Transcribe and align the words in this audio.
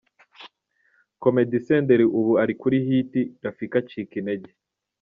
Comedy 1.21 1.57
Senderi 1.67 2.05
ubu 2.17 2.31
ari 2.43 2.53
kuri 2.61 2.77
hit 2.87 3.11
,Rafiki 3.43 3.75
acika 3.81 4.13
intege. 4.19 4.49